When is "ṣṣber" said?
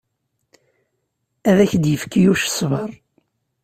2.47-2.89